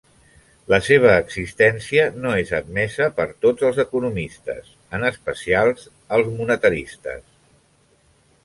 La 0.73 0.77
seva 0.85 1.09
existència 1.17 2.07
no 2.23 2.31
és 2.45 2.53
admesa 2.61 3.09
per 3.19 3.27
tots 3.47 3.67
els 3.69 3.77
economistes, 3.85 4.73
en 4.99 5.07
especial 5.13 5.73
els 6.19 6.33
monetaristes. 6.41 7.23